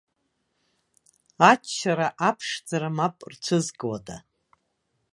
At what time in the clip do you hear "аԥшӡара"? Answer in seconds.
2.27-2.89